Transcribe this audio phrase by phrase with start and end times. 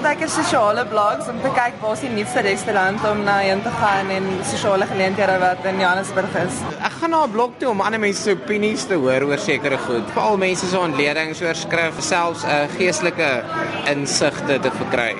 [0.00, 3.60] baie keer sosiale blogs om te kyk waar is die nuutste restaurante om na heen
[3.64, 6.60] te gaan en sosiale geleenthede wat in Johannesburg is.
[6.88, 9.78] Ek gaan na 'n blog toe om ander mense se opinies te hoor oor sekere
[9.78, 10.06] goed.
[10.14, 13.30] Veral mense se ontledings oor skrif, selfs 'n uh, geestelike
[13.92, 15.12] insigte te verkry.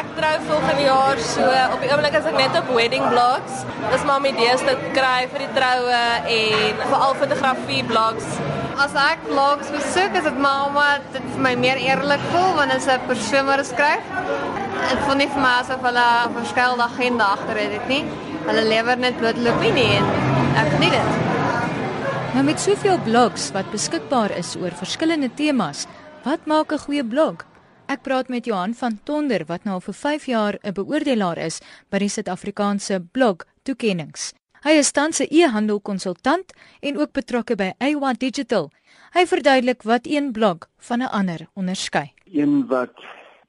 [0.00, 1.44] Ek trou volgende jaar so
[1.74, 3.64] op die oomblik as ek net op wedding blogs.
[3.92, 6.04] Dis maar my idees te kry vir die troue
[6.40, 8.24] en veral fotografie blogs.
[8.74, 12.80] As ek blogs besoek, is dit maar omdat dit vir my meer eerlik voel wanneer
[12.82, 14.02] dit 'n persoon wat skryf.
[14.90, 18.04] Dit voel nie vir my asof hulle 'n verskillende agenda agter het nie.
[18.46, 20.04] Hulle lewer net bloot hulle opinie en
[20.56, 21.10] ek geniet dit.
[22.34, 25.86] Maar met soveel blogs wat beskikbaar is oor verskillende temas,
[26.24, 27.46] wat maak 'n goeie blog?
[27.86, 31.60] Ek praat met Johan van Tonder wat nou vir 5 jaar 'n beoordelaar is
[31.90, 34.43] by die Suid-Afrikaanse blog toekenninge.
[34.64, 38.70] Hy is tans 'n e-handel konsultant en ook betrokke by Aywa Digital.
[39.12, 42.12] Hy verduidelik wat een blog van 'n ander onderskei.
[42.32, 42.96] Een wat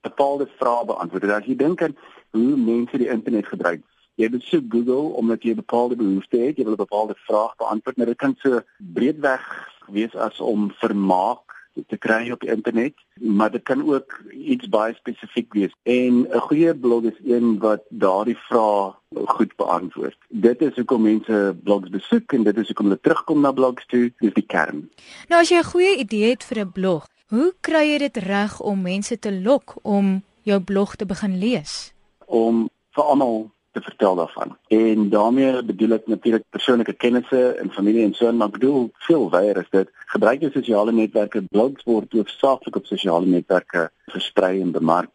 [0.02, 1.24] bepaalde vrae beantwoord.
[1.24, 1.96] As jy dink aan
[2.32, 3.82] hoe mense die internet gebruik,
[4.16, 8.18] jy besoek Google omdat jy bepaalde behoefte het, jy wil bepaalde vraag beantwoord, maar dit
[8.18, 11.45] kan so breedweg wees as om vermaak
[11.88, 15.74] te kry op die internet, maar dit kan ook iets baie spesifiek wees.
[15.84, 18.94] En 'n goeie blog is een wat daardie vrae
[19.26, 20.18] goed beantwoord.
[20.30, 24.14] Dit is hoekom mense blogs besoek en dit is hoekom hulle terugkom na blogs toe,
[24.20, 24.90] dis die kern.
[25.28, 28.62] Nou as jy 'n goeie idee het vir 'n blog, hoe kry jy dit reg
[28.62, 31.94] om mense te lok om jou blog te begin lees?
[32.26, 34.58] Om vir almal te vertel daarvan.
[34.68, 39.26] En daarmee bedoel ek natuurlik persoonlike kennisse en familie en so en maar bedoel veel
[39.34, 39.90] wyer as dit.
[40.14, 45.12] Gebruik jy sosiale netwerke, blogs word hoofsaaklik op sosiale netwerke versprei en bemark.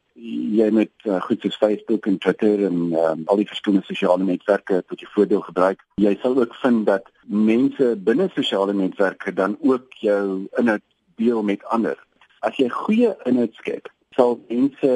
[0.60, 4.82] Jy moet uh, goed soos Facebook en Twitter en um, al die verskillende sosiale netwerke
[4.90, 5.80] tot jou voordeel gebruik.
[6.02, 10.84] Jy sal ook vind dat mense binne sosiale netwerke dan ook jou inhoud
[11.16, 11.96] deel met ander.
[12.44, 13.88] As jy goeie inhoud skep,
[14.18, 14.92] sal mense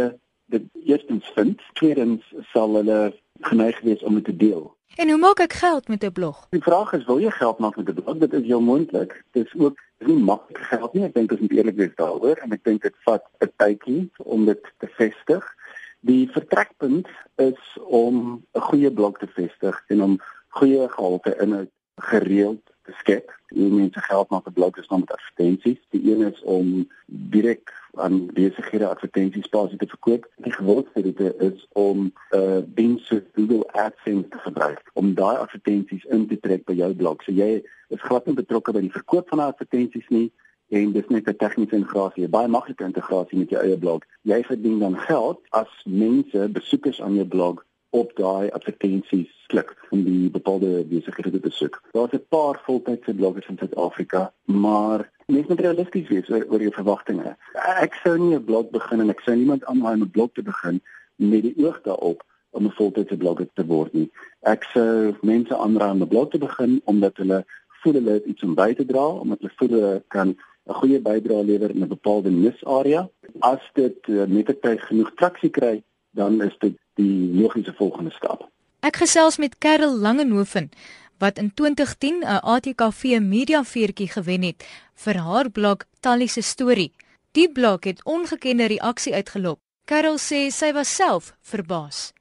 [0.47, 4.77] dit eerstens vind, tweedens sal hulle geneig wees om dit te deel.
[4.97, 6.47] En hoe maak ek geld met 'n blog?
[6.51, 8.19] Die vraag is, wil jy geld maak met 'n blog?
[8.19, 9.25] Dit is heel moontlik.
[9.31, 11.05] Dit is ook dis nie maklik geld nie.
[11.05, 14.45] Ek dink ons moet eerlik wees daaroor en ek dink dit vat 'n tydjie om
[14.45, 15.55] dit te vestig.
[16.01, 22.74] Die vertrekpunt is om 'n goeie blog te vestig en om goeie gehalte inhoud gereeld
[22.85, 23.33] te skep.
[23.49, 25.81] Hoe mense geld maak op blogs is dan met advertensies.
[25.91, 30.29] Die een is om direk aan besighede advertensiespasie te verkoop.
[30.37, 35.37] Die gewildste rede is om 'n uh, diens soos Google AdSense te gebruik om daai
[35.37, 37.23] advertensies in te trek by jou blog.
[37.23, 40.33] So jy is glad nie betrokke by die verkoop van advertensies nie
[40.69, 44.03] en dis net 'n tegniese integrasie, baie maklike integrasie met jou eie blog.
[44.23, 50.03] Jy verdien dan geld as mense besoekers aan jou blog op daai advertensies klik om
[50.03, 51.81] die bepaalde besighede te besoek.
[51.93, 56.73] Daar's 'n paar voltydse bloggers in Suid-Afrika, maar mens moet realisties wees oor, oor jou
[56.73, 57.37] verwagtinge.
[57.55, 60.43] Ek sou nie 'n blog begin en ek sou niemand aanraai om 'n blog te
[60.43, 60.81] begin
[61.17, 64.11] met die oog daarop om 'n voltydse blogger te word nie.
[64.43, 67.45] Ek sou mense aanraai om 'n blog te begin omdat hulle
[67.83, 70.29] voel hulle het iets om by te dra, omdat hulle voel hulle kan
[70.67, 73.09] 'n goeie bydrae lewer in 'n bepaalde nisarea.
[73.39, 78.49] As dit uh, met tyd genoeg traksie kry, dan is dit die logiese volgende stap.
[78.85, 80.71] Ek gesels met Karel Langenhoven
[81.19, 86.93] wat in 2010 'n ATKV Media Veertjie gewen het vir haar blog Tallie se storie.
[87.33, 89.59] Die blog het ongekende reaksie uitgelok.
[89.85, 92.13] Karel sê sy was self verbaas.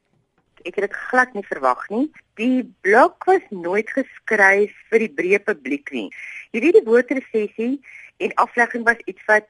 [0.63, 2.11] Ek het dit glad nie verwag nie.
[2.39, 6.09] Die blog was nooit geskryf vir die breë publiek nie.
[6.51, 7.81] Jy weet die woordresessie
[8.17, 9.47] en aflegging was iets wat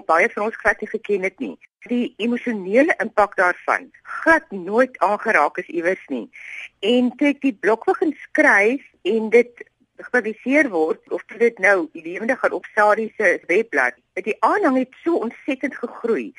[0.00, 1.58] baie van ons glad nie geken het nie.
[1.90, 6.30] Die emosionele impak daarvan glad nooit aangeraak is iewers nie.
[6.80, 9.64] En toe ek die blok begin skryf en dit
[10.02, 14.78] gepubliseer word of dit nou die lewende gaan op Sadie se webblad, het die aanhang
[14.78, 16.32] het so ontsettend gegroei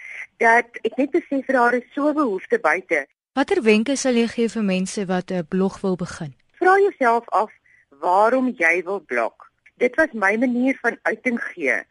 [0.44, 3.06] dat ek net besef daar is so behoefte buite.
[3.34, 6.34] Watter wenke sal jy gee vir mense wat 'n blog wil begin?
[6.60, 7.52] Vra jouself af
[8.00, 9.34] waarom jy wil blog.
[9.78, 11.82] Dit was my manier van uiting gee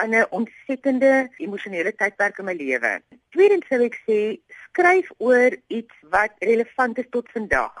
[0.00, 1.12] aan 'n ontsettende
[1.44, 2.92] emosionele tydperk in my lewe.
[3.34, 4.18] Tweedens sou ek sê,
[4.66, 7.74] skryf oor iets wat relevant is tot vandag.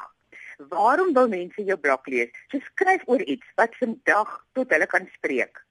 [0.74, 2.30] Waarom wil mense jou blog lees?
[2.50, 5.62] So skryf oor iets wat vandag tot hulle kan spreek.